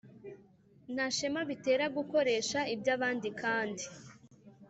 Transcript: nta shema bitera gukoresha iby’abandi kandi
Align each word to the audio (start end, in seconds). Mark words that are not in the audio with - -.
nta 0.93 1.05
shema 1.15 1.41
bitera 1.49 1.85
gukoresha 1.97 2.59
iby’abandi 2.73 3.29
kandi 3.41 3.83